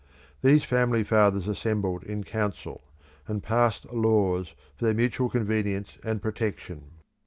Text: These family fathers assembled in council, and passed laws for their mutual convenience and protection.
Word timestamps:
These 0.41 0.63
family 0.63 1.03
fathers 1.03 1.47
assembled 1.47 2.01
in 2.03 2.23
council, 2.23 2.81
and 3.27 3.43
passed 3.43 3.85
laws 3.93 4.55
for 4.75 4.85
their 4.85 4.95
mutual 4.95 5.29
convenience 5.29 5.99
and 6.03 6.19
protection. 6.23 6.85